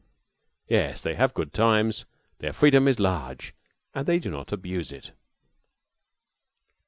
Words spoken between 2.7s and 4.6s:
is large, and they do not